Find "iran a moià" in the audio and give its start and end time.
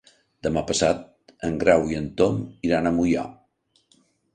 2.71-3.33